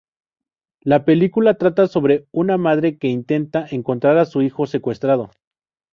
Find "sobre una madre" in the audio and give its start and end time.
1.85-2.97